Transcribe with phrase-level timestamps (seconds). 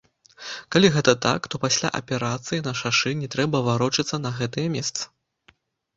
[0.75, 5.03] Калі гэта так, то пасля аперацыі на шашы не трэба варочацца на гэтае месца.